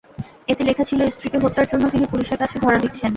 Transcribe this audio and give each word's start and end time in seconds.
এতে 0.47 0.61
লেখা 0.63 0.83
ছিল, 0.89 0.99
স্ত্রীকে 1.07 1.37
হত্যার 1.43 1.69
জন্য 1.71 1.83
তিনি 1.89 2.05
পুলিশের 2.11 2.39
কাছে 2.41 2.55
ধরা 2.63 2.77
দিচ্ছেন। 2.83 3.09